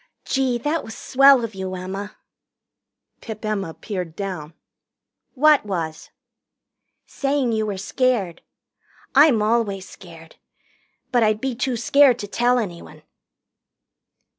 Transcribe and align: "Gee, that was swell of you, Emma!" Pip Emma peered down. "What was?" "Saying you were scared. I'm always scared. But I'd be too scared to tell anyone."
"Gee, 0.25 0.57
that 0.57 0.83
was 0.83 0.97
swell 0.97 1.43
of 1.43 1.53
you, 1.53 1.75
Emma!" 1.75 2.17
Pip 3.21 3.45
Emma 3.45 3.75
peered 3.75 4.15
down. 4.15 4.55
"What 5.35 5.63
was?" 5.63 6.09
"Saying 7.05 7.51
you 7.51 7.67
were 7.67 7.77
scared. 7.77 8.41
I'm 9.13 9.43
always 9.43 9.87
scared. 9.87 10.37
But 11.11 11.21
I'd 11.21 11.39
be 11.39 11.53
too 11.53 11.77
scared 11.77 12.17
to 12.17 12.27
tell 12.27 12.57
anyone." 12.57 13.03